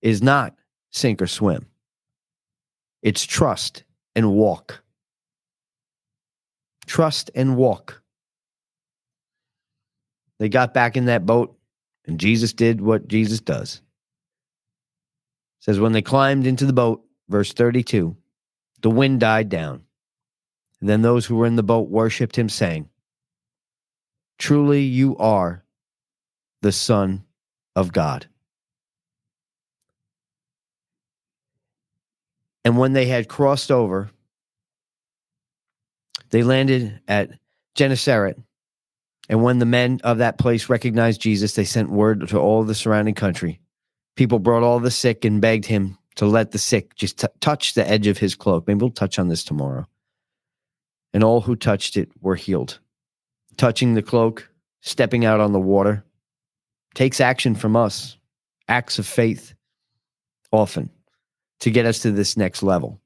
is 0.00 0.22
not 0.22 0.54
sink 0.90 1.20
or 1.20 1.26
swim. 1.26 1.66
It's 3.02 3.24
trust 3.24 3.84
and 4.16 4.32
walk. 4.32 4.82
Trust 6.86 7.30
and 7.34 7.56
walk. 7.56 8.02
They 10.38 10.48
got 10.48 10.72
back 10.72 10.96
in 10.96 11.06
that 11.06 11.26
boat, 11.26 11.56
and 12.06 12.18
Jesus 12.18 12.52
did 12.52 12.80
what 12.80 13.08
Jesus 13.08 13.40
does. 13.40 13.82
It 15.60 15.64
says, 15.64 15.80
when 15.80 15.92
they 15.92 16.02
climbed 16.02 16.46
into 16.46 16.64
the 16.64 16.72
boat, 16.72 17.04
verse 17.28 17.52
32, 17.52 18.16
the 18.80 18.90
wind 18.90 19.20
died 19.20 19.48
down. 19.48 19.82
Then 20.80 21.02
those 21.02 21.26
who 21.26 21.36
were 21.36 21.46
in 21.46 21.56
the 21.56 21.62
boat 21.62 21.88
worshipped 21.88 22.36
him, 22.36 22.48
saying, 22.48 22.88
Truly 24.38 24.82
you 24.82 25.16
are 25.16 25.64
the 26.62 26.72
Son 26.72 27.24
of 27.74 27.92
God. 27.92 28.26
And 32.64 32.76
when 32.78 32.92
they 32.92 33.06
had 33.06 33.28
crossed 33.28 33.72
over, 33.72 34.10
they 36.30 36.42
landed 36.42 37.00
at 37.08 37.30
Gennesaret. 37.74 38.38
And 39.28 39.42
when 39.42 39.58
the 39.58 39.66
men 39.66 40.00
of 40.04 40.18
that 40.18 40.38
place 40.38 40.68
recognized 40.68 41.20
Jesus, 41.20 41.54
they 41.54 41.64
sent 41.64 41.90
word 41.90 42.28
to 42.28 42.38
all 42.38 42.64
the 42.64 42.74
surrounding 42.74 43.14
country. 43.14 43.60
People 44.16 44.38
brought 44.38 44.62
all 44.62 44.80
the 44.80 44.90
sick 44.90 45.24
and 45.24 45.40
begged 45.40 45.66
him 45.66 45.98
to 46.16 46.26
let 46.26 46.50
the 46.50 46.58
sick 46.58 46.94
just 46.96 47.18
t- 47.18 47.28
touch 47.40 47.74
the 47.74 47.88
edge 47.88 48.06
of 48.06 48.18
his 48.18 48.34
cloak. 48.34 48.66
Maybe 48.66 48.80
we'll 48.80 48.90
touch 48.90 49.18
on 49.18 49.28
this 49.28 49.44
tomorrow. 49.44 49.86
And 51.12 51.24
all 51.24 51.40
who 51.40 51.56
touched 51.56 51.96
it 51.96 52.10
were 52.20 52.36
healed. 52.36 52.78
Touching 53.56 53.94
the 53.94 54.02
cloak, 54.02 54.50
stepping 54.80 55.24
out 55.24 55.40
on 55.40 55.52
the 55.52 55.60
water, 55.60 56.04
takes 56.94 57.20
action 57.20 57.54
from 57.54 57.76
us, 57.76 58.16
acts 58.68 58.98
of 58.98 59.06
faith, 59.06 59.54
often, 60.52 60.90
to 61.60 61.70
get 61.70 61.86
us 61.86 62.00
to 62.00 62.12
this 62.12 62.36
next 62.36 62.62
level. 62.62 63.00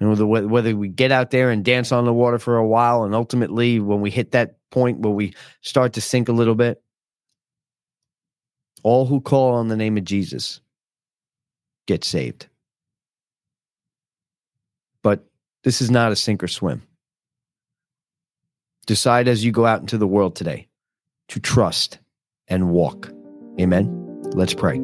And 0.00 0.10
whether, 0.10 0.26
whether 0.26 0.76
we 0.76 0.88
get 0.88 1.10
out 1.10 1.30
there 1.30 1.50
and 1.50 1.64
dance 1.64 1.90
on 1.90 2.04
the 2.04 2.12
water 2.12 2.38
for 2.38 2.56
a 2.56 2.66
while, 2.66 3.04
and 3.04 3.14
ultimately, 3.14 3.80
when 3.80 4.00
we 4.00 4.10
hit 4.10 4.30
that 4.32 4.56
point 4.70 5.00
where 5.00 5.12
we 5.12 5.34
start 5.62 5.94
to 5.94 6.00
sink 6.00 6.28
a 6.28 6.32
little 6.32 6.54
bit, 6.54 6.80
all 8.84 9.06
who 9.06 9.20
call 9.20 9.54
on 9.54 9.68
the 9.68 9.76
name 9.76 9.96
of 9.96 10.04
Jesus 10.04 10.60
get 11.86 12.04
saved. 12.04 12.46
But 15.02 15.26
this 15.68 15.82
is 15.82 15.90
not 15.90 16.10
a 16.10 16.16
sink 16.16 16.42
or 16.42 16.48
swim. 16.48 16.80
Decide 18.86 19.28
as 19.28 19.44
you 19.44 19.52
go 19.52 19.66
out 19.66 19.82
into 19.82 19.98
the 19.98 20.06
world 20.06 20.34
today 20.34 20.66
to 21.28 21.38
trust 21.38 21.98
and 22.46 22.70
walk. 22.70 23.12
Amen. 23.60 24.22
Let's 24.32 24.54
pray. 24.54 24.80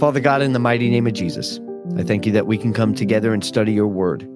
Father 0.00 0.18
God, 0.18 0.42
in 0.42 0.52
the 0.52 0.58
mighty 0.58 0.90
name 0.90 1.06
of 1.06 1.12
Jesus, 1.12 1.60
I 1.96 2.02
thank 2.02 2.26
you 2.26 2.32
that 2.32 2.48
we 2.48 2.58
can 2.58 2.72
come 2.72 2.92
together 2.92 3.32
and 3.32 3.44
study 3.44 3.72
your 3.72 3.86
word. 3.86 4.26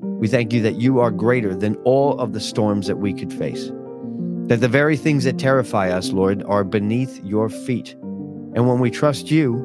We 0.00 0.28
thank 0.28 0.54
you 0.54 0.62
that 0.62 0.76
you 0.76 0.98
are 0.98 1.10
greater 1.10 1.54
than 1.54 1.76
all 1.84 2.18
of 2.18 2.32
the 2.32 2.40
storms 2.40 2.86
that 2.86 2.96
we 2.96 3.12
could 3.12 3.34
face. 3.34 3.70
That 4.44 4.62
the 4.62 4.66
very 4.66 4.96
things 4.96 5.24
that 5.24 5.38
terrify 5.38 5.90
us, 5.90 6.10
Lord, 6.10 6.42
are 6.44 6.64
beneath 6.64 7.22
your 7.22 7.50
feet. 7.50 7.92
And 8.54 8.66
when 8.66 8.78
we 8.78 8.90
trust 8.90 9.30
you, 9.30 9.62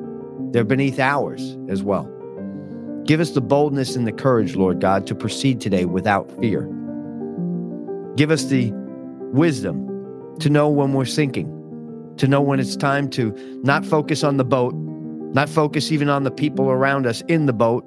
they're 0.52 0.66
beneath 0.66 1.00
ours 1.00 1.58
as 1.70 1.84
well. 1.84 2.12
Give 3.06 3.20
us 3.20 3.32
the 3.32 3.42
boldness 3.42 3.96
and 3.96 4.06
the 4.06 4.12
courage, 4.12 4.56
Lord 4.56 4.80
God, 4.80 5.08
to 5.08 5.16
proceed 5.16 5.60
today 5.60 5.86
without 5.86 6.32
fear. 6.40 6.70
Give 8.16 8.30
us 8.30 8.46
the 8.46 8.72
wisdom 9.34 10.36
to 10.40 10.50
know 10.50 10.70
when 10.70 10.94
we're 10.94 11.06
sinking, 11.06 11.48
to 12.18 12.28
know 12.28 12.42
when 12.42 12.60
it's 12.60 12.76
time 12.76 13.10
to 13.12 13.34
not 13.64 13.86
focus 13.86 14.24
on 14.24 14.38
the 14.38 14.46
boat, 14.46 14.74
not 15.34 15.50
focus 15.50 15.92
even 15.92 16.10
on 16.10 16.24
the 16.24 16.32
people 16.32 16.70
around 16.70 17.08
us 17.08 17.22
in 17.28 17.46
the 17.48 17.54
boat 17.54 17.86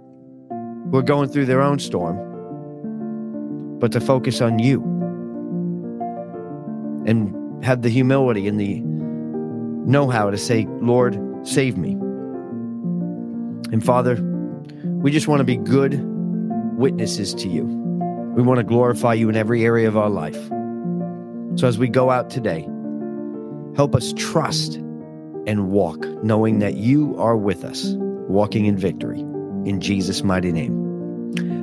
who 0.90 0.96
are 0.96 1.02
going 1.02 1.28
through 1.28 1.46
their 1.46 1.62
own 1.62 1.78
storm, 1.78 2.18
but 3.78 3.92
to 3.92 4.00
focus 4.00 4.40
on 4.40 4.58
you 4.58 4.82
and 7.06 7.64
have 7.64 7.82
the 7.82 7.90
humility 7.90 8.48
and 8.48 8.58
the 8.58 8.80
know 9.88 10.08
how 10.08 10.30
to 10.30 10.38
say, 10.38 10.66
Lord, 10.80 11.20
save 11.46 11.76
me. 11.76 11.92
And 13.72 13.84
Father, 13.84 14.16
we 15.04 15.10
just 15.10 15.28
want 15.28 15.38
to 15.40 15.44
be 15.44 15.58
good 15.58 16.00
witnesses 16.78 17.34
to 17.34 17.46
you. 17.46 17.64
We 18.34 18.42
want 18.42 18.56
to 18.56 18.64
glorify 18.64 19.12
you 19.12 19.28
in 19.28 19.36
every 19.36 19.62
area 19.62 19.86
of 19.86 19.98
our 19.98 20.08
life. 20.08 20.48
So 21.56 21.68
as 21.68 21.76
we 21.76 21.88
go 21.88 22.10
out 22.10 22.30
today, 22.30 22.62
help 23.76 23.94
us 23.94 24.14
trust 24.16 24.76
and 25.46 25.70
walk, 25.70 26.06
knowing 26.24 26.60
that 26.60 26.76
you 26.76 27.14
are 27.18 27.36
with 27.36 27.64
us, 27.64 27.92
walking 28.30 28.64
in 28.64 28.78
victory. 28.78 29.20
In 29.20 29.78
Jesus' 29.78 30.24
mighty 30.24 30.52
name. 30.52 30.84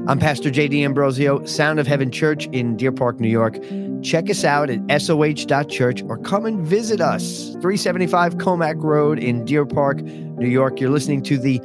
I'm 0.07 0.19
Pastor 0.19 0.51
Jay 0.51 0.67
D'Ambrosio, 0.67 1.43
Sound 1.45 1.79
of 1.79 1.87
Heaven 1.87 2.11
Church 2.11 2.45
in 2.51 2.77
Deer 2.77 2.91
Park, 2.91 3.19
New 3.19 3.27
York. 3.27 3.57
Check 4.03 4.29
us 4.29 4.43
out 4.43 4.69
at 4.69 5.01
soh.church 5.01 6.03
or 6.03 6.17
come 6.19 6.45
and 6.45 6.65
visit 6.65 7.01
us, 7.01 7.49
375 7.53 8.35
Commack 8.35 8.81
Road 8.83 9.17
in 9.17 9.45
Deer 9.45 9.65
Park, 9.65 10.01
New 10.01 10.47
York. 10.47 10.79
You're 10.79 10.91
listening 10.91 11.23
to 11.23 11.39
the 11.39 11.59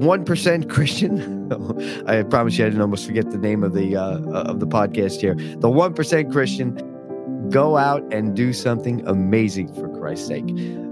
1% 0.00 0.70
Christian. 0.70 1.52
I 2.06 2.22
promise 2.22 2.58
you 2.58 2.64
I 2.64 2.68
didn't 2.68 2.82
almost 2.82 3.06
forget 3.06 3.30
the 3.30 3.38
name 3.38 3.62
of 3.62 3.74
the 3.74 3.96
uh, 3.96 4.20
of 4.30 4.60
the 4.60 4.66
podcast 4.66 5.20
here. 5.20 5.34
The 5.34 5.68
1% 5.68 6.32
Christian 6.32 7.50
go 7.50 7.76
out 7.76 8.02
and 8.12 8.34
do 8.34 8.52
something 8.52 9.06
amazing 9.06 9.72
for 9.74 9.88
Christ's 9.98 10.26
sake. 10.26 10.44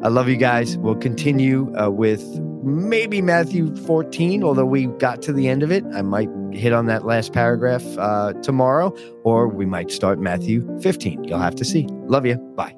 I 0.02 0.08
love 0.08 0.28
you 0.28 0.36
guys. 0.36 0.76
We'll 0.76 0.96
continue 0.96 1.74
uh, 1.78 1.90
with 1.90 2.22
maybe 2.62 3.22
Matthew 3.22 3.74
14, 3.76 4.42
although 4.42 4.66
we 4.66 4.86
got 4.86 5.22
to 5.22 5.32
the 5.32 5.48
end 5.48 5.62
of 5.62 5.72
it. 5.72 5.84
I 5.94 6.02
might 6.02 6.28
hit 6.52 6.72
on 6.72 6.86
that 6.86 7.04
last 7.04 7.32
paragraph 7.32 7.84
uh, 7.98 8.32
tomorrow, 8.42 8.94
or 9.24 9.48
we 9.48 9.66
might 9.66 9.90
start 9.90 10.18
Matthew 10.18 10.66
15. 10.80 11.24
You'll 11.24 11.38
have 11.38 11.54
to 11.56 11.64
see. 11.64 11.86
Love 12.06 12.26
you. 12.26 12.36
Bye. 12.56 12.77